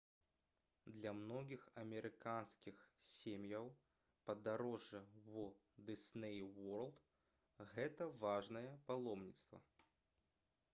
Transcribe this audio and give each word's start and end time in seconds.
для 0.93 1.11
многіх 1.17 1.65
амерыканскіх 1.81 2.79
сем'яў 3.09 3.69
падарожжа 4.31 5.03
ў 5.03 5.87
«дысней 5.91 6.39
уорлд»— 6.65 7.05
гэта 7.77 8.11
важнае 8.27 8.69
паломніцтва 8.91 9.65